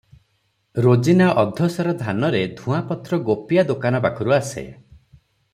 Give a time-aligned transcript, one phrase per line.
[0.85, 4.69] ରୋଜିନା ଅଧ ସେର ଧାନରେ ଧୂଆଁପତ୍ର ଗୋପିଆ ଦୋକାନ ପାଖରୁ ଆସେ।